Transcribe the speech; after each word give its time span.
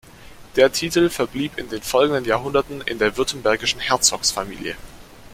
Der 0.55 0.71
Titel 0.71 1.11
verblieb 1.11 1.59
in 1.59 1.69
den 1.69 1.83
folgenden 1.83 2.25
Jahrhunderten 2.25 2.81
in 2.81 2.97
der 2.97 3.17
württembergischen 3.17 3.79
Herzogsfamilie. 3.79 4.75